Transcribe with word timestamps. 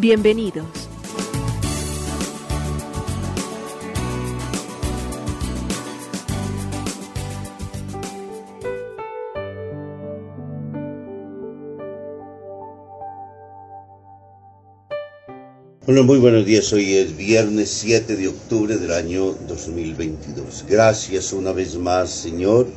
Bienvenidos. 0.00 0.64
Bueno, 15.84 16.04
muy 16.04 16.18
buenos 16.18 16.46
días. 16.46 16.72
Hoy 16.72 16.94
es 16.94 17.16
viernes 17.16 17.68
7 17.70 18.14
de 18.14 18.28
octubre 18.28 18.76
del 18.76 18.92
año 18.92 19.32
2022. 19.48 20.64
Gracias 20.68 21.32
una 21.32 21.50
vez 21.50 21.74
más, 21.76 22.10
Señor. 22.10 22.68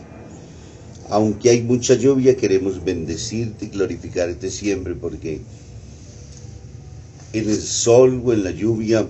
Aunque 1.10 1.52
hay 1.52 1.62
mucha 1.62 1.94
lluvia, 1.94 2.36
queremos 2.36 2.84
bendecirte 2.84 3.66
y 3.66 3.70
glorificarte 3.70 4.50
siempre 4.50 4.96
porque 4.96 5.42
en 7.34 7.50
el 7.50 7.62
sol 7.62 8.22
o 8.26 8.34
en 8.34 8.44
la 8.44 8.52
lluvia 8.52 9.08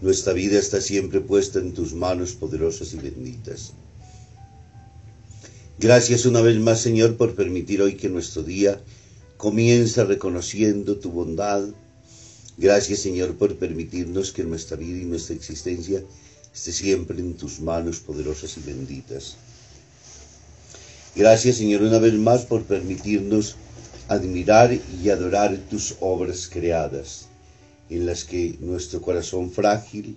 nuestra 0.00 0.32
vida 0.32 0.58
está 0.58 0.80
siempre 0.80 1.20
puesta 1.20 1.58
en 1.58 1.74
tus 1.74 1.92
manos 1.92 2.32
poderosas 2.32 2.92
y 2.94 2.98
benditas. 2.98 3.72
Gracias 5.78 6.24
una 6.24 6.40
vez 6.40 6.58
más, 6.58 6.80
Señor, 6.80 7.16
por 7.16 7.34
permitir 7.34 7.82
hoy 7.82 7.96
que 7.96 8.08
nuestro 8.08 8.42
día 8.42 8.80
comienza 9.36 10.04
reconociendo 10.04 10.96
tu 10.96 11.10
bondad, 11.10 11.68
Gracias 12.58 12.98
Señor 12.98 13.36
por 13.36 13.54
permitirnos 13.54 14.32
que 14.32 14.42
nuestra 14.42 14.76
vida 14.76 14.98
y 14.98 15.04
nuestra 15.04 15.36
existencia 15.36 16.02
esté 16.52 16.72
siempre 16.72 17.20
en 17.20 17.34
tus 17.34 17.60
manos 17.60 18.00
poderosas 18.00 18.56
y 18.56 18.60
benditas. 18.66 19.36
Gracias 21.14 21.58
Señor 21.58 21.82
una 21.82 22.00
vez 22.00 22.14
más 22.14 22.46
por 22.46 22.64
permitirnos 22.64 23.54
admirar 24.08 24.72
y 24.72 25.10
adorar 25.10 25.56
tus 25.70 25.96
obras 26.00 26.48
creadas, 26.50 27.28
en 27.90 28.06
las 28.06 28.24
que 28.24 28.56
nuestro 28.60 29.00
corazón 29.02 29.50
frágil 29.50 30.16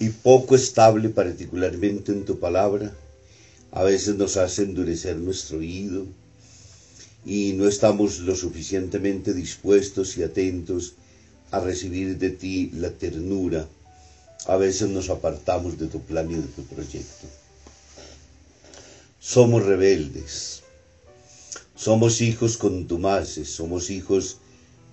y 0.00 0.08
poco 0.08 0.56
estable, 0.56 1.08
particularmente 1.08 2.12
en 2.12 2.24
tu 2.24 2.38
palabra, 2.40 2.92
a 3.70 3.84
veces 3.84 4.16
nos 4.16 4.36
hace 4.36 4.62
endurecer 4.62 5.16
nuestro 5.16 5.58
oído 5.58 6.06
y 7.24 7.52
no 7.52 7.68
estamos 7.68 8.18
lo 8.18 8.34
suficientemente 8.34 9.32
dispuestos 9.32 10.18
y 10.18 10.24
atentos 10.24 10.94
a 11.52 11.60
recibir 11.60 12.18
de 12.18 12.30
ti 12.30 12.70
la 12.74 12.90
ternura, 12.90 13.68
a 14.46 14.56
veces 14.56 14.88
nos 14.88 15.08
apartamos 15.08 15.78
de 15.78 15.86
tu 15.86 16.00
plan 16.00 16.30
y 16.30 16.34
de 16.34 16.48
tu 16.48 16.64
proyecto. 16.64 17.28
Somos 19.20 19.64
rebeldes, 19.64 20.61
somos 21.82 22.20
hijos 22.20 22.56
contumaces, 22.58 23.48
somos 23.48 23.90
hijos 23.90 24.36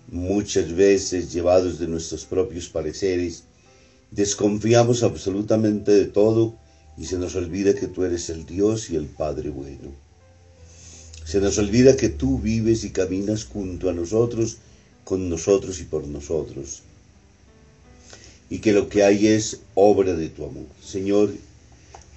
muchas 0.08 0.73
veces 0.73 1.31
llevados 1.31 1.78
de 1.78 1.88
nuestros 1.88 2.26
propios 2.26 2.68
pareceres, 2.68 3.44
desconfiamos 4.09 5.04
absolutamente 5.04 5.92
de 5.92 6.06
todo 6.06 6.56
y 6.98 7.06
se 7.06 7.19
nos 7.19 7.36
olvida 7.36 7.75
que 7.75 7.86
tú 7.86 8.06
eres 8.06 8.31
el 8.31 8.44
Dios 8.47 8.90
y 8.90 8.96
el 8.96 9.06
Padre 9.06 9.52
bueno. 9.52 9.91
Se 11.25 11.40
nos 11.40 11.59
olvida 11.59 11.96
que 11.96 12.09
tú 12.09 12.40
vives 12.40 12.84
y 12.84 12.90
caminas 12.90 13.46
junto 13.46 13.92
a 13.92 13.94
nosotros 13.94 14.58
con 15.03 15.30
nosotros 15.30 15.80
y 15.81 15.84
por 15.84 16.08
nosotros. 16.08 16.81
Y 18.50 18.59
que 18.59 18.74
lo 18.74 18.90
que 18.90 19.03
hay 19.03 19.28
es 19.28 19.59
obra 19.75 20.16
de 20.16 20.30
tu 20.30 20.44
amor. 20.44 20.66
Señor, 20.84 21.31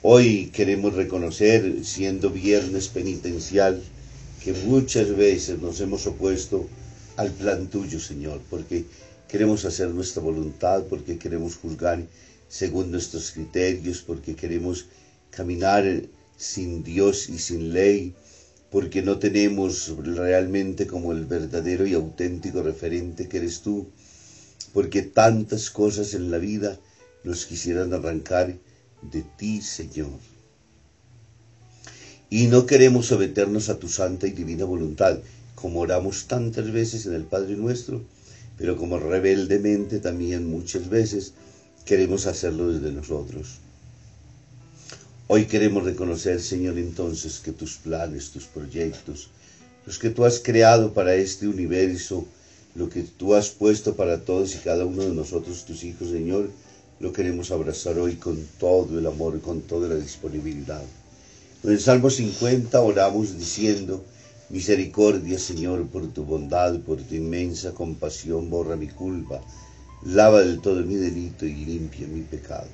hoy 0.00 0.46
queremos 0.46 0.94
reconocer, 0.94 1.84
siendo 1.84 2.30
viernes 2.30 2.88
penitencial, 2.88 3.82
que 4.42 4.52
muchas 4.52 5.16
veces 5.16 5.60
nos 5.60 5.80
hemos 5.80 6.06
opuesto 6.06 6.68
al 7.16 7.30
plan 7.30 7.68
tuyo, 7.68 8.00
Señor, 8.00 8.40
porque 8.50 8.84
queremos 9.28 9.64
hacer 9.64 9.88
nuestra 9.90 10.20
voluntad, 10.20 10.84
porque 10.88 11.16
queremos 11.16 11.56
juzgar 11.56 12.04
según 12.48 12.90
nuestros 12.90 13.30
criterios, 13.30 14.02
porque 14.02 14.34
queremos 14.34 14.86
caminar 15.30 15.84
sin 16.36 16.82
Dios 16.82 17.28
y 17.28 17.38
sin 17.38 17.72
ley, 17.72 18.14
porque 18.70 19.00
no 19.00 19.18
tenemos 19.18 19.92
realmente 19.98 20.86
como 20.88 21.12
el 21.12 21.24
verdadero 21.24 21.86
y 21.86 21.94
auténtico 21.94 22.62
referente 22.62 23.28
que 23.28 23.36
eres 23.36 23.60
tú, 23.60 23.86
porque 24.72 25.02
tantas 25.02 25.70
cosas 25.70 26.14
en 26.14 26.30
la 26.32 26.38
vida 26.38 26.80
nos 27.22 27.46
quisieran 27.46 27.94
arrancar 27.94 28.56
de 29.02 29.22
ti, 29.38 29.60
Señor. 29.62 30.31
Y 32.32 32.46
no 32.46 32.64
queremos 32.64 33.08
someternos 33.08 33.68
a 33.68 33.78
tu 33.78 33.90
santa 33.90 34.26
y 34.26 34.30
divina 34.30 34.64
voluntad, 34.64 35.18
como 35.54 35.80
oramos 35.80 36.28
tantas 36.28 36.72
veces 36.72 37.04
en 37.04 37.12
el 37.12 37.24
Padre 37.24 37.56
nuestro, 37.56 38.00
pero 38.56 38.78
como 38.78 38.98
rebeldemente 38.98 39.98
también 39.98 40.46
muchas 40.46 40.88
veces 40.88 41.34
queremos 41.84 42.26
hacerlo 42.26 42.72
desde 42.72 42.90
nosotros. 42.90 43.58
Hoy 45.28 45.44
queremos 45.44 45.84
reconocer, 45.84 46.40
Señor, 46.40 46.78
entonces 46.78 47.38
que 47.38 47.52
tus 47.52 47.76
planes, 47.76 48.30
tus 48.30 48.44
proyectos, 48.44 49.28
los 49.84 49.98
que 49.98 50.08
tú 50.08 50.24
has 50.24 50.40
creado 50.40 50.94
para 50.94 51.14
este 51.14 51.46
universo, 51.46 52.24
lo 52.74 52.88
que 52.88 53.02
tú 53.02 53.34
has 53.34 53.50
puesto 53.50 53.94
para 53.94 54.24
todos 54.24 54.54
y 54.54 54.58
cada 54.60 54.86
uno 54.86 55.02
de 55.02 55.14
nosotros, 55.14 55.66
tus 55.66 55.84
hijos, 55.84 56.08
Señor, 56.08 56.48
lo 56.98 57.12
queremos 57.12 57.50
abrazar 57.50 57.98
hoy 57.98 58.14
con 58.14 58.42
todo 58.58 58.98
el 58.98 59.06
amor, 59.06 59.38
con 59.42 59.60
toda 59.60 59.86
la 59.86 59.96
disponibilidad. 59.96 60.82
En 61.64 61.70
el 61.70 61.78
Salmo 61.78 62.10
50 62.10 62.80
oramos 62.80 63.38
diciendo, 63.38 64.04
Misericordia, 64.50 65.38
Señor, 65.38 65.86
por 65.86 66.12
tu 66.12 66.24
bondad, 66.24 66.80
por 66.80 67.00
tu 67.00 67.14
inmensa 67.14 67.70
compasión, 67.70 68.50
borra 68.50 68.74
mi 68.74 68.88
culpa, 68.88 69.40
lava 70.04 70.42
del 70.42 70.60
todo 70.60 70.84
mi 70.84 70.96
delito 70.96 71.46
y 71.46 71.54
limpia 71.64 72.08
mi 72.08 72.22
pecado. 72.22 72.66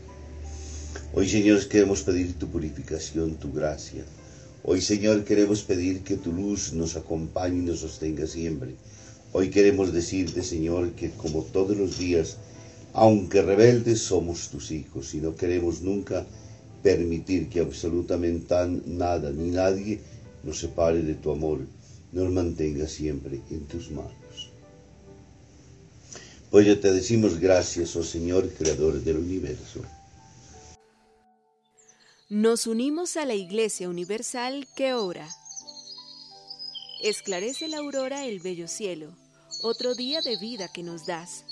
Hoy, 1.12 1.28
Señor, 1.28 1.68
queremos 1.68 2.02
pedir 2.02 2.38
tu 2.38 2.48
purificación, 2.48 3.34
tu 3.34 3.52
gracia. 3.52 4.06
Hoy, 4.64 4.80
Señor, 4.80 5.22
queremos 5.24 5.62
pedir 5.64 6.02
que 6.02 6.16
tu 6.16 6.32
luz 6.32 6.72
nos 6.72 6.96
acompañe 6.96 7.58
y 7.58 7.66
nos 7.66 7.80
sostenga 7.80 8.26
siempre. 8.26 8.74
Hoy 9.34 9.50
queremos 9.50 9.92
decirte, 9.92 10.42
Señor, 10.42 10.92
que 10.92 11.10
como 11.10 11.42
todos 11.42 11.76
los 11.76 11.98
días, 11.98 12.38
aunque 12.94 13.42
rebeldes, 13.42 14.00
somos 14.00 14.48
tus 14.48 14.70
hijos 14.70 15.12
y 15.12 15.18
no 15.18 15.36
queremos 15.36 15.82
nunca 15.82 16.24
permitir 16.82 17.48
que 17.48 17.60
absolutamente 17.60 18.54
nada 18.86 19.30
ni 19.30 19.50
nadie 19.50 20.00
nos 20.42 20.58
separe 20.58 21.02
de 21.02 21.14
tu 21.14 21.30
amor, 21.30 21.60
nos 22.12 22.30
mantenga 22.30 22.86
siempre 22.86 23.40
en 23.50 23.66
tus 23.66 23.90
manos. 23.90 24.52
Pues 26.50 26.66
ya 26.66 26.80
te 26.80 26.90
decimos 26.92 27.38
gracias, 27.38 27.94
oh 27.96 28.02
Señor, 28.02 28.48
Creador 28.50 29.02
del 29.02 29.18
universo. 29.18 29.82
Nos 32.30 32.66
unimos 32.66 33.16
a 33.16 33.24
la 33.24 33.34
Iglesia 33.34 33.88
Universal 33.88 34.66
que 34.76 34.94
ora. 34.94 35.28
Esclarece 37.02 37.68
la 37.68 37.78
aurora 37.78 38.26
el 38.26 38.40
bello 38.40 38.66
cielo, 38.66 39.14
otro 39.62 39.94
día 39.94 40.20
de 40.20 40.36
vida 40.38 40.68
que 40.72 40.82
nos 40.82 41.06
das. 41.06 41.44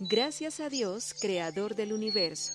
Gracias 0.00 0.60
a 0.60 0.68
Dios, 0.68 1.14
Creador 1.20 1.74
del 1.74 1.92
universo, 1.92 2.54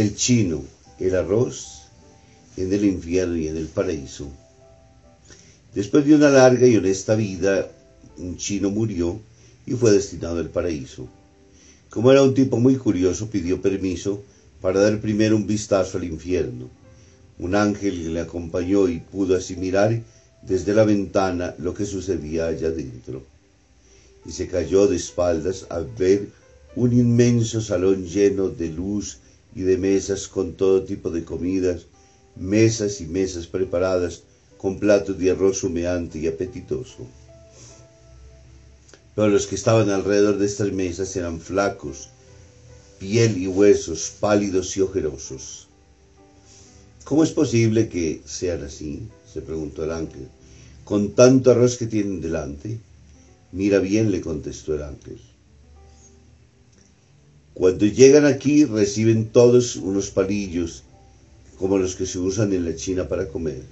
El 0.00 0.16
chino, 0.16 0.64
el 0.98 1.14
arroz, 1.14 1.82
en 2.56 2.72
el 2.72 2.84
infierno 2.84 3.36
y 3.36 3.48
en 3.48 3.56
el 3.58 3.66
paraíso. 3.66 4.28
Después 5.74 6.06
de 6.06 6.14
una 6.14 6.30
larga 6.30 6.66
y 6.66 6.76
honesta 6.76 7.14
vida, 7.14 7.70
un 8.16 8.38
chino 8.38 8.70
murió 8.70 9.20
y 9.66 9.72
fue 9.74 9.92
destinado 9.92 10.38
al 10.38 10.48
paraíso. 10.48 11.06
Como 11.90 12.10
era 12.10 12.22
un 12.22 12.32
tipo 12.32 12.58
muy 12.58 12.76
curioso, 12.76 13.28
pidió 13.28 13.60
permiso 13.60 14.22
para 14.62 14.80
dar 14.80 15.00
primero 15.00 15.36
un 15.36 15.46
vistazo 15.46 15.98
al 15.98 16.04
infierno. 16.04 16.70
Un 17.38 17.54
ángel 17.54 18.14
le 18.14 18.20
acompañó 18.20 18.88
y 18.88 19.00
pudo 19.00 19.36
así 19.36 19.56
mirar 19.56 20.02
desde 20.42 20.72
la 20.72 20.84
ventana 20.84 21.54
lo 21.58 21.74
que 21.74 21.84
sucedía 21.84 22.46
allá 22.46 22.70
dentro. 22.70 23.22
Y 24.24 24.32
se 24.32 24.48
cayó 24.48 24.86
de 24.86 24.96
espaldas 24.96 25.66
al 25.68 25.86
ver 25.86 26.28
un 26.74 26.92
inmenso 26.92 27.60
salón 27.60 28.06
lleno 28.06 28.48
de 28.48 28.68
luz 28.68 29.18
y 29.54 29.62
de 29.62 29.76
mesas 29.76 30.28
con 30.28 30.54
todo 30.54 30.84
tipo 30.84 31.10
de 31.10 31.24
comidas, 31.24 31.86
mesas 32.36 33.00
y 33.00 33.06
mesas 33.06 33.46
preparadas 33.46 34.22
con 34.58 34.78
platos 34.78 35.18
de 35.18 35.30
arroz 35.30 35.64
humeante 35.64 36.18
y 36.18 36.26
apetitoso. 36.26 37.06
Pero 39.14 39.28
los 39.28 39.46
que 39.46 39.54
estaban 39.54 39.90
alrededor 39.90 40.38
de 40.38 40.46
estas 40.46 40.72
mesas 40.72 41.14
eran 41.16 41.40
flacos, 41.40 42.08
piel 42.98 43.38
y 43.38 43.46
huesos, 43.46 44.12
pálidos 44.20 44.76
y 44.76 44.82
ojerosos. 44.82 45.66
¿Cómo 47.04 47.24
es 47.24 47.30
posible 47.32 47.88
que 47.88 48.22
sean 48.24 48.62
así? 48.62 49.02
se 49.32 49.40
preguntó 49.40 49.84
el 49.84 49.92
ángel. 49.92 50.28
Con 50.84 51.12
tanto 51.12 51.50
arroz 51.50 51.76
que 51.76 51.86
tienen 51.86 52.20
delante. 52.20 52.78
Mira 53.52 53.78
bien, 53.78 54.10
le 54.10 54.20
contestó 54.20 54.74
el 54.74 54.82
ángel. 54.82 55.18
Cuando 57.54 57.84
llegan 57.84 58.26
aquí 58.26 58.64
reciben 58.64 59.26
todos 59.26 59.76
unos 59.76 60.10
palillos 60.10 60.84
como 61.58 61.78
los 61.78 61.94
que 61.96 62.06
se 62.06 62.18
usan 62.18 62.52
en 62.52 62.64
la 62.64 62.74
China 62.74 63.08
para 63.08 63.28
comer. 63.28 63.62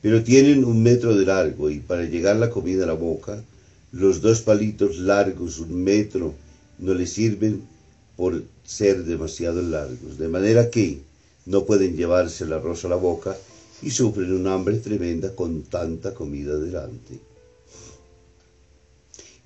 Pero 0.00 0.22
tienen 0.22 0.64
un 0.64 0.82
metro 0.82 1.16
de 1.16 1.24
largo 1.24 1.70
y 1.70 1.80
para 1.80 2.04
llegar 2.04 2.36
la 2.36 2.50
comida 2.50 2.84
a 2.84 2.86
la 2.86 2.92
boca, 2.92 3.42
los 3.90 4.20
dos 4.20 4.42
palitos 4.42 4.98
largos, 4.98 5.58
un 5.58 5.82
metro, 5.82 6.34
no 6.78 6.94
les 6.94 7.10
sirven 7.10 7.62
por 8.16 8.42
ser 8.64 9.04
demasiado 9.04 9.62
largos. 9.62 10.18
De 10.18 10.28
manera 10.28 10.70
que 10.70 11.00
no 11.46 11.64
pueden 11.64 11.96
llevarse 11.96 12.44
el 12.44 12.52
arroz 12.52 12.84
a 12.84 12.88
la 12.88 12.96
boca 12.96 13.36
y 13.82 13.90
sufren 13.90 14.32
un 14.32 14.46
hambre 14.46 14.78
tremenda 14.78 15.34
con 15.34 15.62
tanta 15.62 16.14
comida 16.14 16.58
delante. 16.58 17.18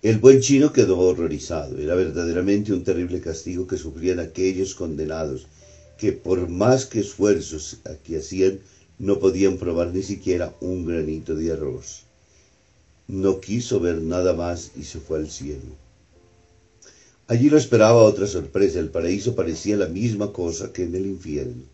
El 0.00 0.18
buen 0.18 0.38
chino 0.40 0.72
quedó 0.72 0.96
horrorizado. 1.00 1.76
Era 1.76 1.96
verdaderamente 1.96 2.72
un 2.72 2.84
terrible 2.84 3.20
castigo 3.20 3.66
que 3.66 3.76
sufrían 3.76 4.20
aquellos 4.20 4.76
condenados, 4.76 5.48
que 5.98 6.12
por 6.12 6.48
más 6.48 6.86
que 6.86 7.00
esfuerzos 7.00 7.78
aquí 7.84 8.14
hacían, 8.14 8.60
no 9.00 9.18
podían 9.18 9.56
probar 9.56 9.92
ni 9.92 10.04
siquiera 10.04 10.54
un 10.60 10.86
granito 10.86 11.34
de 11.34 11.50
arroz. 11.50 12.04
No 13.08 13.40
quiso 13.40 13.80
ver 13.80 14.00
nada 14.00 14.34
más 14.34 14.70
y 14.76 14.84
se 14.84 15.00
fue 15.00 15.18
al 15.18 15.28
cielo. 15.28 15.74
Allí 17.26 17.50
lo 17.50 17.58
esperaba 17.58 18.04
otra 18.04 18.28
sorpresa. 18.28 18.78
El 18.78 18.90
paraíso 18.90 19.34
parecía 19.34 19.76
la 19.76 19.88
misma 19.88 20.32
cosa 20.32 20.72
que 20.72 20.84
en 20.84 20.94
el 20.94 21.06
infierno. 21.06 21.64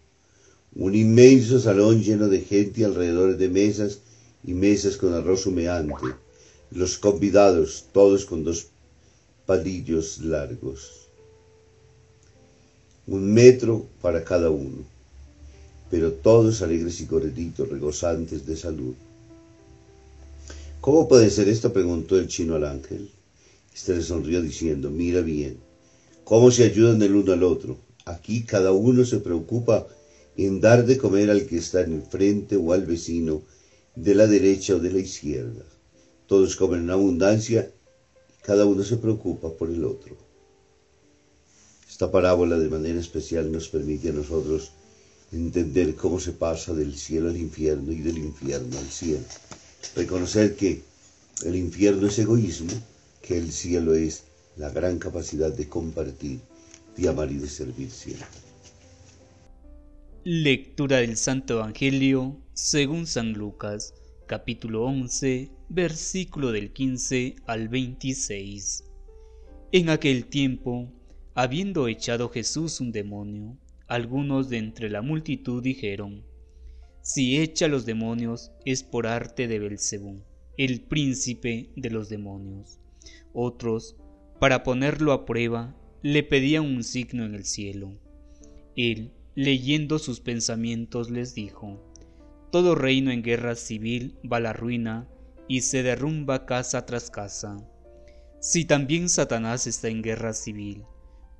Un 0.74 0.94
inmenso 0.94 1.60
salón 1.60 2.02
lleno 2.02 2.28
de 2.28 2.40
gente 2.40 2.86
alrededor 2.86 3.36
de 3.36 3.50
mesas 3.50 3.98
y 4.42 4.54
mesas 4.54 4.96
con 4.96 5.12
arroz 5.12 5.44
humeante 5.44 6.23
los 6.74 6.98
convidados, 6.98 7.84
todos 7.92 8.24
con 8.24 8.42
dos 8.42 8.66
palillos 9.46 10.18
largos. 10.18 11.06
Un 13.06 13.32
metro 13.32 13.86
para 14.02 14.24
cada 14.24 14.50
uno, 14.50 14.82
pero 15.88 16.12
todos 16.12 16.62
alegres 16.62 17.00
y 17.00 17.06
correditos, 17.06 17.68
regozantes 17.68 18.44
de 18.44 18.56
salud. 18.56 18.94
¿Cómo 20.80 21.06
puede 21.06 21.30
ser 21.30 21.48
esto? 21.48 21.72
preguntó 21.72 22.18
el 22.18 22.26
chino 22.26 22.56
al 22.56 22.64
ángel. 22.64 23.08
Este 23.72 23.94
le 23.94 24.02
sonrió 24.02 24.42
diciendo, 24.42 24.90
mira 24.90 25.20
bien, 25.20 25.58
cómo 26.24 26.50
se 26.50 26.64
ayudan 26.64 27.00
el 27.02 27.14
uno 27.14 27.34
al 27.34 27.44
otro. 27.44 27.78
Aquí 28.04 28.42
cada 28.42 28.72
uno 28.72 29.04
se 29.04 29.18
preocupa 29.18 29.86
en 30.36 30.60
dar 30.60 30.84
de 30.84 30.98
comer 30.98 31.30
al 31.30 31.46
que 31.46 31.58
está 31.58 31.82
en 31.82 31.92
el 31.92 32.02
frente 32.02 32.56
o 32.56 32.72
al 32.72 32.84
vecino 32.84 33.42
de 33.94 34.16
la 34.16 34.26
derecha 34.26 34.74
o 34.74 34.80
de 34.80 34.90
la 34.90 34.98
izquierda. 34.98 35.64
Todos 36.26 36.56
comen 36.56 36.80
en 36.80 36.90
abundancia 36.90 37.70
y 38.28 38.42
cada 38.42 38.64
uno 38.64 38.82
se 38.82 38.96
preocupa 38.96 39.50
por 39.50 39.70
el 39.70 39.84
otro. 39.84 40.16
Esta 41.88 42.10
parábola 42.10 42.58
de 42.58 42.68
manera 42.68 42.98
especial 42.98 43.52
nos 43.52 43.68
permite 43.68 44.08
a 44.08 44.12
nosotros 44.12 44.72
entender 45.32 45.94
cómo 45.94 46.18
se 46.18 46.32
pasa 46.32 46.72
del 46.72 46.96
cielo 46.96 47.28
al 47.28 47.36
infierno 47.36 47.92
y 47.92 48.00
del 48.00 48.18
infierno 48.18 48.78
al 48.78 48.88
cielo. 48.88 49.24
Reconocer 49.94 50.56
que 50.56 50.82
el 51.44 51.56
infierno 51.56 52.06
es 52.06 52.18
egoísmo, 52.18 52.72
que 53.22 53.36
el 53.36 53.52
cielo 53.52 53.94
es 53.94 54.24
la 54.56 54.70
gran 54.70 54.98
capacidad 54.98 55.52
de 55.52 55.68
compartir, 55.68 56.40
de 56.96 57.08
amar 57.08 57.30
y 57.30 57.38
de 57.38 57.48
servir 57.48 57.90
siempre. 57.90 58.26
Lectura 60.24 60.98
del 60.98 61.16
Santo 61.16 61.54
Evangelio 61.54 62.36
según 62.54 63.06
San 63.06 63.32
Lucas 63.32 63.92
capítulo 64.26 64.84
11, 64.84 65.50
versículo 65.68 66.50
del 66.50 66.72
15 66.72 67.36
al 67.46 67.68
26. 67.68 68.84
En 69.72 69.90
aquel 69.90 70.26
tiempo, 70.26 70.90
habiendo 71.34 71.88
echado 71.88 72.30
Jesús 72.30 72.80
un 72.80 72.90
demonio, 72.90 73.58
algunos 73.86 74.48
de 74.48 74.58
entre 74.58 74.88
la 74.88 75.02
multitud 75.02 75.62
dijeron, 75.62 76.24
Si 77.02 77.38
echa 77.38 77.68
los 77.68 77.84
demonios 77.84 78.50
es 78.64 78.82
por 78.82 79.06
arte 79.06 79.46
de 79.46 79.58
Belcebú, 79.58 80.22
el 80.56 80.80
príncipe 80.80 81.70
de 81.76 81.90
los 81.90 82.08
demonios. 82.08 82.78
Otros, 83.34 83.96
para 84.40 84.62
ponerlo 84.62 85.12
a 85.12 85.26
prueba, 85.26 85.76
le 86.02 86.22
pedían 86.22 86.64
un 86.64 86.82
signo 86.82 87.26
en 87.26 87.34
el 87.34 87.44
cielo. 87.44 87.98
Él, 88.74 89.12
leyendo 89.34 89.98
sus 89.98 90.20
pensamientos, 90.20 91.10
les 91.10 91.34
dijo, 91.34 91.92
todo 92.54 92.76
reino 92.76 93.10
en 93.10 93.24
guerra 93.24 93.56
civil 93.56 94.16
va 94.32 94.36
a 94.36 94.40
la 94.40 94.52
ruina 94.52 95.08
y 95.48 95.62
se 95.62 95.82
derrumba 95.82 96.46
casa 96.46 96.86
tras 96.86 97.10
casa. 97.10 97.56
Si 98.38 98.64
también 98.64 99.08
Satanás 99.08 99.66
está 99.66 99.88
en 99.88 100.02
guerra 100.02 100.32
civil, 100.32 100.84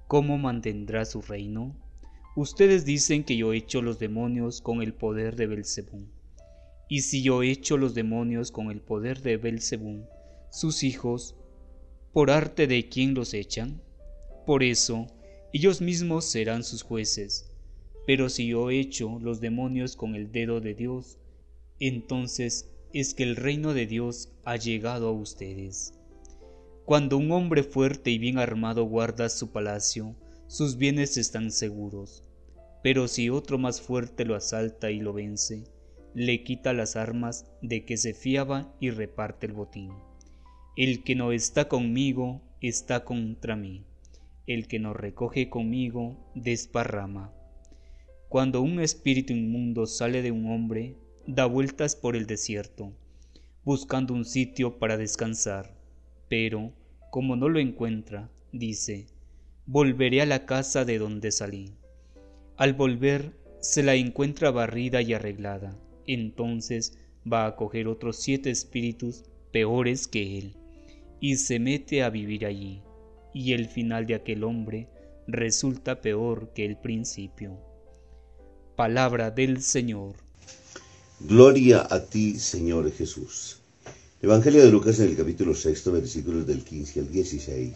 ¿cómo 0.09 0.39
mantendrá 0.39 1.05
su 1.05 1.23
reino? 1.23 1.77
Ustedes 2.35 2.85
dicen 2.85 3.23
que 3.23 3.37
yo 3.37 3.53
echo 3.53 3.81
los 3.81 4.01
demonios 4.01 4.61
con 4.61 4.83
el 4.83 4.93
poder 4.93 5.37
de 5.37 5.47
Belzebú. 5.47 6.09
Y 6.89 7.03
si 7.03 7.23
yo 7.23 7.45
echo 7.45 7.77
los 7.77 7.95
demonios 7.95 8.51
con 8.51 8.73
el 8.73 8.81
poder 8.81 9.23
de 9.23 9.37
Belzebú, 9.37 10.09
sus 10.51 10.83
hijos, 10.83 11.37
¿por 12.13 12.33
arte 12.33 12.67
de 12.67 12.89
quién 12.89 13.15
los 13.15 13.35
echan? 13.35 13.81
Por 14.47 14.65
eso, 14.65 15.07
ellos 15.53 15.81
mismos 15.81 16.25
serán 16.25 16.65
sus 16.65 16.83
jueces 16.83 17.54
pero 18.07 18.29
si 18.29 18.49
yo 18.49 18.71
echo 18.71 19.19
los 19.21 19.41
demonios 19.41 19.97
con 19.97 20.15
el 20.15 20.31
dedo 20.31 20.61
de 20.61 20.75
Dios, 20.75 21.19
entonces 21.81 22.71
es 22.93 23.15
que 23.15 23.23
el 23.25 23.37
reino 23.37 23.75
de 23.75 23.87
Dios 23.87 24.33
ha 24.45 24.57
llegado 24.57 25.09
a 25.09 25.13
ustedes. 25.13 25.95
Cuando 26.85 27.17
un 27.17 27.33
hombre 27.33 27.63
fuerte 27.63 28.11
y 28.11 28.19
bien 28.19 28.39
armado 28.39 28.85
guarda 28.85 29.29
su 29.29 29.53
palacio, 29.53 30.15
sus 30.47 30.77
bienes 30.77 31.17
están 31.17 31.51
seguros. 31.51 32.23
Pero 32.83 33.09
si 33.09 33.31
otro 33.31 33.57
más 33.57 33.81
fuerte 33.81 34.27
lo 34.27 34.35
asalta 34.35 34.91
y 34.91 35.01
lo 35.01 35.15
vence, 35.15 35.65
le 36.13 36.45
quita 36.45 36.75
las 36.75 36.97
armas 36.97 37.47
de 37.63 37.85
que 37.85 37.97
se 37.97 38.13
fiaba 38.13 38.73
y 38.81 38.91
reparte 38.91 39.47
el 39.47 39.55
botín. 39.55 39.91
El 40.77 41.03
que 41.03 41.15
no 41.15 41.33
está 41.33 41.69
conmigo 41.69 42.43
está 42.61 43.05
contra 43.05 43.57
mí. 43.57 43.85
El 44.47 44.69
que 44.69 44.79
no 44.79 44.93
recoge 44.93 45.49
conmigo 45.49 46.31
desparrama. 46.35 47.33
Cuando 48.35 48.63
un 48.63 48.81
espíritu 48.81 49.33
inmundo 49.33 49.87
sale 49.87 50.21
de 50.21 50.33
un 50.33 50.51
hombre, 50.51 50.97
da 51.25 51.47
vueltas 51.47 51.95
por 51.95 52.17
el 52.17 52.27
desierto, 52.27 52.93
buscando 53.63 54.13
un 54.13 54.25
sitio 54.25 54.81
para 54.81 54.97
descansar, 54.97 55.73
pero, 56.29 56.73
como 57.13 57.37
no 57.37 57.49
lo 57.49 57.61
encuentra, 57.61 58.29
dice, 58.51 59.07
volveré 59.67 60.21
a 60.21 60.27
la 60.27 60.47
casa 60.47 60.85
de 60.85 60.99
donde 60.99 61.31
salí. 61.31 61.77
Al 62.57 62.73
volver, 62.73 63.39
se 63.61 63.85
la 63.85 63.95
encuentra 63.95 64.51
barrida 64.51 65.01
y 65.01 65.13
arreglada, 65.13 65.79
entonces 66.05 66.99
va 67.33 67.47
a 67.47 67.55
coger 67.55 67.87
otros 67.87 68.17
siete 68.17 68.51
espíritus 68.51 69.23
peores 69.53 70.09
que 70.09 70.39
él 70.39 70.57
y 71.21 71.37
se 71.37 71.61
mete 71.61 72.03
a 72.03 72.11
vivir 72.11 72.47
allí, 72.47 72.83
y 73.33 73.53
el 73.53 73.69
final 73.69 74.07
de 74.07 74.17
aquel 74.17 74.43
hombre 74.43 74.89
resulta 75.29 76.01
peor 76.01 76.53
que 76.53 76.65
el 76.65 76.77
principio. 76.77 77.74
Palabra 78.77 79.31
del 79.31 79.63
Señor. 79.63 80.15
Gloria 81.21 81.87
a 81.89 82.01
ti, 82.07 82.41
Señor 82.41 82.91
Jesús. 82.91 83.59
Evangelio 84.21 84.65
de 84.65 84.73
Lucas 84.73 84.99
en 84.99 85.11
el 85.11 85.17
capítulo 85.17 85.55
sexto, 85.55 85.93
versículos 85.93 86.45
del 86.45 86.65
15 86.65 86.99
al 86.99 87.13
16. 87.13 87.73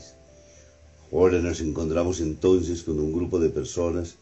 Ahora 1.12 1.38
nos 1.38 1.60
encontramos 1.60 2.20
entonces 2.20 2.82
con 2.82 2.98
un 2.98 3.12
grupo 3.12 3.38
de 3.38 3.50
personas 3.50 4.16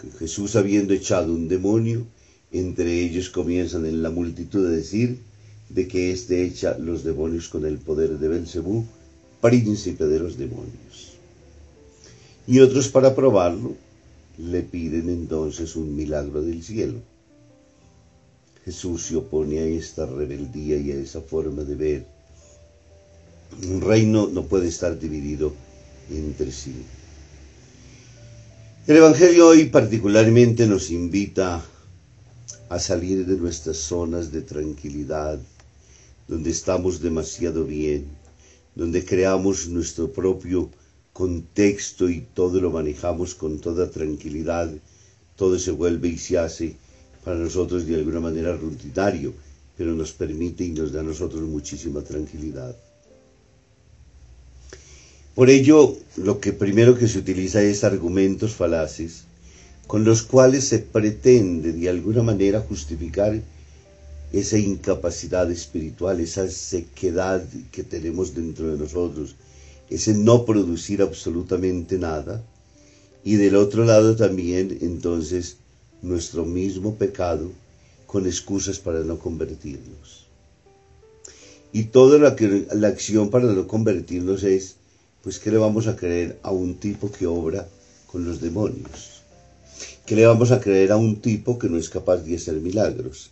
que 0.00 0.10
Jesús 0.10 0.56
habiendo 0.56 0.92
echado 0.92 1.32
un 1.32 1.46
demonio, 1.46 2.04
entre 2.50 3.00
ellos 3.00 3.30
comienzan 3.30 3.86
en 3.86 4.02
la 4.02 4.10
multitud 4.10 4.66
a 4.66 4.70
decir 4.70 5.20
de 5.68 5.86
que 5.86 6.10
éste 6.10 6.42
echa 6.42 6.76
los 6.78 7.04
demonios 7.04 7.48
con 7.48 7.64
el 7.64 7.78
poder 7.78 8.18
de 8.18 8.26
Belcebú, 8.26 8.84
príncipe 9.40 10.06
de 10.06 10.18
los 10.18 10.36
demonios. 10.36 11.12
Y 12.48 12.58
otros 12.58 12.88
para 12.88 13.14
probarlo 13.14 13.76
le 14.38 14.62
piden 14.62 15.10
entonces 15.10 15.74
un 15.74 15.94
milagro 15.94 16.42
del 16.42 16.62
cielo. 16.62 17.00
Jesús 18.64 19.06
se 19.06 19.16
opone 19.16 19.58
a 19.58 19.64
esta 19.64 20.06
rebeldía 20.06 20.78
y 20.78 20.92
a 20.92 20.96
esa 20.96 21.20
forma 21.20 21.64
de 21.64 21.74
ver. 21.74 22.06
Un 23.68 23.80
reino 23.80 24.28
no 24.28 24.44
puede 24.44 24.68
estar 24.68 24.98
dividido 24.98 25.52
entre 26.10 26.52
sí. 26.52 26.74
El 28.86 28.96
Evangelio 28.96 29.48
hoy 29.48 29.66
particularmente 29.66 30.66
nos 30.66 30.90
invita 30.90 31.64
a 32.68 32.78
salir 32.78 33.26
de 33.26 33.36
nuestras 33.36 33.78
zonas 33.78 34.30
de 34.30 34.42
tranquilidad, 34.42 35.38
donde 36.28 36.50
estamos 36.50 37.00
demasiado 37.00 37.64
bien, 37.64 38.06
donde 38.74 39.04
creamos 39.04 39.68
nuestro 39.68 40.12
propio 40.12 40.70
contexto 41.18 42.08
y 42.08 42.20
todo 42.32 42.60
lo 42.60 42.70
manejamos 42.70 43.34
con 43.34 43.58
toda 43.58 43.90
tranquilidad, 43.90 44.70
todo 45.34 45.58
se 45.58 45.72
vuelve 45.72 46.06
y 46.10 46.16
se 46.16 46.38
hace 46.38 46.76
para 47.24 47.36
nosotros 47.36 47.88
de 47.88 47.96
alguna 47.96 48.20
manera 48.20 48.56
rutinario, 48.56 49.34
pero 49.76 49.96
nos 49.96 50.12
permite 50.12 50.62
y 50.64 50.70
nos 50.70 50.92
da 50.92 51.00
a 51.00 51.02
nosotros 51.02 51.42
muchísima 51.42 52.02
tranquilidad. 52.02 52.76
Por 55.34 55.50
ello, 55.50 55.96
lo 56.18 56.38
que 56.38 56.52
primero 56.52 56.96
que 56.96 57.08
se 57.08 57.18
utiliza 57.18 57.62
es 57.62 57.82
argumentos 57.82 58.54
falaces, 58.54 59.24
con 59.88 60.04
los 60.04 60.22
cuales 60.22 60.68
se 60.68 60.78
pretende 60.78 61.72
de 61.72 61.88
alguna 61.88 62.22
manera 62.22 62.60
justificar 62.60 63.42
esa 64.32 64.56
incapacidad 64.56 65.50
espiritual, 65.50 66.20
esa 66.20 66.48
sequedad 66.48 67.42
que 67.72 67.82
tenemos 67.82 68.36
dentro 68.36 68.68
de 68.70 68.78
nosotros, 68.78 69.34
ese 69.90 70.14
no 70.14 70.44
producir 70.44 71.02
absolutamente 71.02 71.98
nada, 71.98 72.42
y 73.24 73.36
del 73.36 73.56
otro 73.56 73.84
lado 73.84 74.16
también 74.16 74.78
entonces 74.80 75.56
nuestro 76.02 76.44
mismo 76.44 76.94
pecado 76.94 77.50
con 78.06 78.26
excusas 78.26 78.78
para 78.78 79.00
no 79.00 79.18
convertirnos. 79.18 80.26
Y 81.72 81.84
toda 81.84 82.18
la, 82.18 82.36
la 82.74 82.88
acción 82.88 83.30
para 83.30 83.46
no 83.46 83.66
convertirnos 83.66 84.42
es, 84.42 84.76
pues, 85.22 85.38
¿qué 85.38 85.50
le 85.50 85.58
vamos 85.58 85.86
a 85.86 85.96
creer 85.96 86.38
a 86.42 86.50
un 86.50 86.76
tipo 86.76 87.10
que 87.10 87.26
obra 87.26 87.68
con 88.06 88.24
los 88.24 88.40
demonios? 88.40 89.22
¿Qué 90.06 90.16
le 90.16 90.26
vamos 90.26 90.50
a 90.52 90.60
creer 90.60 90.92
a 90.92 90.96
un 90.96 91.16
tipo 91.16 91.58
que 91.58 91.68
no 91.68 91.76
es 91.76 91.90
capaz 91.90 92.18
de 92.18 92.36
hacer 92.36 92.54
milagros? 92.54 93.30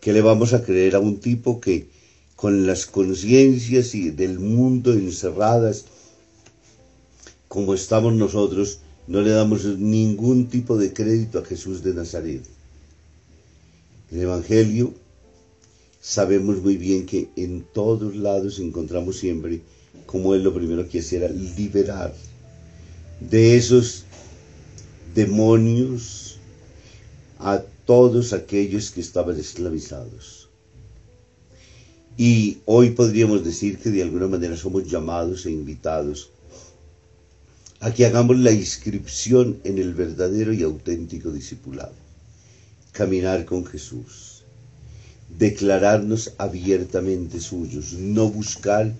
¿Qué 0.00 0.12
le 0.12 0.20
vamos 0.20 0.52
a 0.52 0.62
creer 0.62 0.96
a 0.96 1.00
un 1.00 1.20
tipo 1.20 1.60
que 1.60 1.88
con 2.38 2.68
las 2.68 2.86
conciencias 2.86 3.96
y 3.96 4.10
del 4.10 4.38
mundo 4.38 4.92
encerradas 4.92 5.86
como 7.48 7.74
estamos 7.74 8.12
nosotros, 8.12 8.78
no 9.08 9.22
le 9.22 9.30
damos 9.30 9.64
ningún 9.64 10.46
tipo 10.46 10.76
de 10.76 10.92
crédito 10.92 11.40
a 11.40 11.44
Jesús 11.44 11.82
de 11.82 11.94
Nazaret. 11.94 12.44
El 14.12 14.20
Evangelio 14.20 14.94
sabemos 16.00 16.62
muy 16.62 16.76
bien 16.76 17.06
que 17.06 17.28
en 17.34 17.64
todos 17.72 18.14
lados 18.14 18.60
encontramos 18.60 19.18
siempre 19.18 19.60
como 20.06 20.32
Él 20.32 20.44
lo 20.44 20.54
primero 20.54 20.88
que 20.88 21.00
hacía 21.00 21.24
era 21.24 21.30
liberar 21.30 22.14
de 23.18 23.56
esos 23.56 24.04
demonios 25.12 26.38
a 27.40 27.64
todos 27.84 28.32
aquellos 28.32 28.92
que 28.92 29.00
estaban 29.00 29.40
esclavizados. 29.40 30.47
Y 32.20 32.58
hoy 32.64 32.90
podríamos 32.90 33.44
decir 33.44 33.78
que 33.78 33.90
de 33.90 34.02
alguna 34.02 34.26
manera 34.26 34.56
somos 34.56 34.90
llamados 34.90 35.46
e 35.46 35.52
invitados 35.52 36.30
a 37.78 37.94
que 37.94 38.06
hagamos 38.06 38.36
la 38.38 38.50
inscripción 38.50 39.60
en 39.62 39.78
el 39.78 39.94
verdadero 39.94 40.52
y 40.52 40.64
auténtico 40.64 41.30
discipulado. 41.30 41.94
Caminar 42.90 43.44
con 43.44 43.64
Jesús, 43.64 44.42
declararnos 45.38 46.32
abiertamente 46.38 47.38
suyos, 47.38 47.92
no 47.92 48.28
buscar 48.28 48.92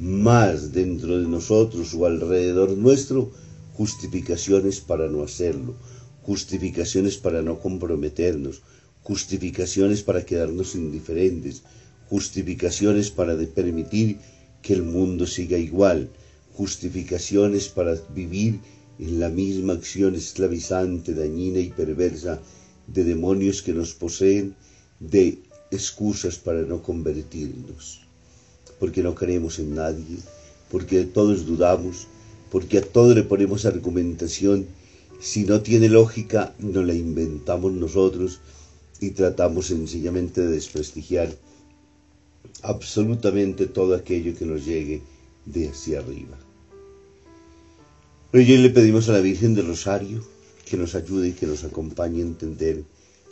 más 0.00 0.72
dentro 0.72 1.20
de 1.20 1.28
nosotros 1.28 1.92
o 1.92 2.06
alrededor 2.06 2.70
nuestro 2.70 3.30
justificaciones 3.74 4.80
para 4.80 5.06
no 5.10 5.22
hacerlo, 5.22 5.74
justificaciones 6.22 7.18
para 7.18 7.42
no 7.42 7.58
comprometernos, 7.60 8.62
justificaciones 9.02 10.02
para 10.02 10.24
quedarnos 10.24 10.74
indiferentes, 10.74 11.62
justificaciones 12.08 13.10
para 13.10 13.36
permitir 13.54 14.18
que 14.62 14.74
el 14.74 14.82
mundo 14.82 15.26
siga 15.26 15.58
igual, 15.58 16.10
justificaciones 16.54 17.68
para 17.68 17.94
vivir 18.14 18.60
en 18.98 19.20
la 19.20 19.28
misma 19.28 19.72
acción 19.74 20.14
esclavizante, 20.14 21.14
dañina 21.14 21.58
y 21.58 21.70
perversa 21.70 22.40
de 22.86 23.04
demonios 23.04 23.62
que 23.62 23.72
nos 23.72 23.94
poseen, 23.94 24.54
de 25.00 25.38
excusas 25.70 26.38
para 26.38 26.62
no 26.62 26.82
convertirnos, 26.82 28.02
porque 28.78 29.02
no 29.02 29.14
creemos 29.14 29.58
en 29.58 29.74
nadie, 29.74 30.18
porque 30.70 30.98
de 30.98 31.06
todos 31.06 31.46
dudamos, 31.46 32.06
porque 32.50 32.78
a 32.78 32.82
todo 32.82 33.14
le 33.14 33.24
ponemos 33.24 33.64
argumentación, 33.64 34.66
si 35.20 35.44
no 35.44 35.60
tiene 35.60 35.88
lógica, 35.88 36.54
no 36.58 36.82
la 36.82 36.94
inventamos 36.94 37.72
nosotros 37.72 38.40
y 39.00 39.10
tratamos 39.10 39.66
sencillamente 39.66 40.40
de 40.42 40.52
desprestigiar 40.52 41.34
absolutamente 42.64 43.66
todo 43.66 43.94
aquello 43.94 44.36
que 44.36 44.46
nos 44.46 44.64
llegue 44.64 45.02
de 45.44 45.68
hacia 45.68 45.98
arriba. 45.98 46.38
Hoy 48.32 48.46
le 48.46 48.70
pedimos 48.70 49.08
a 49.08 49.12
la 49.12 49.20
Virgen 49.20 49.54
del 49.54 49.66
Rosario 49.66 50.24
que 50.64 50.76
nos 50.76 50.94
ayude 50.94 51.28
y 51.28 51.32
que 51.32 51.46
nos 51.46 51.62
acompañe 51.62 52.22
a 52.22 52.26
entender 52.26 52.82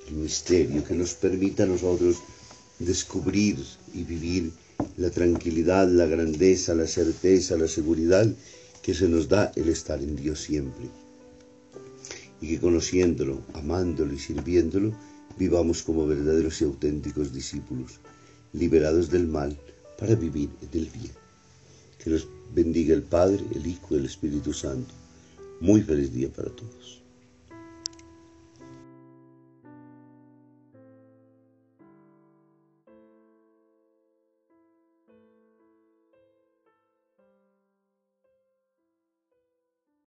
el 0.06 0.14
misterio, 0.14 0.84
que 0.84 0.94
nos 0.94 1.14
permita 1.14 1.62
a 1.62 1.66
nosotros 1.66 2.16
descubrir 2.78 3.56
y 3.94 4.04
vivir 4.04 4.52
la 4.96 5.10
tranquilidad, 5.10 5.88
la 5.88 6.06
grandeza, 6.06 6.74
la 6.74 6.86
certeza, 6.86 7.56
la 7.56 7.68
seguridad 7.68 8.26
que 8.82 8.94
se 8.94 9.08
nos 9.08 9.28
da 9.28 9.50
el 9.56 9.68
estar 9.68 10.00
en 10.02 10.14
Dios 10.14 10.40
siempre. 10.40 10.86
Y 12.40 12.48
que 12.48 12.60
conociéndolo, 12.60 13.40
amándolo 13.54 14.12
y 14.12 14.18
sirviéndolo, 14.18 14.92
vivamos 15.38 15.82
como 15.82 16.06
verdaderos 16.06 16.60
y 16.60 16.64
auténticos 16.64 17.32
discípulos, 17.32 18.00
liberados 18.52 19.10
del 19.10 19.28
mal 19.28 19.56
para 19.98 20.14
vivir 20.14 20.50
del 20.70 20.86
bien. 20.86 21.12
Que 21.98 22.10
nos 22.10 22.26
bendiga 22.54 22.94
el 22.94 23.02
Padre, 23.02 23.44
el 23.54 23.66
Hijo 23.66 23.94
y 23.94 23.98
el 23.98 24.06
Espíritu 24.06 24.52
Santo. 24.52 24.92
Muy 25.60 25.82
feliz 25.82 26.12
día 26.12 26.28
para 26.28 26.50
todos. 26.50 27.01